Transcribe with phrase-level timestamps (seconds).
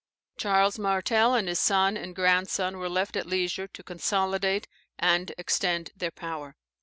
[0.35, 5.91] Charles Martel, and his son and grandson, were left at leisure to consolidate and extend
[5.95, 6.55] their power.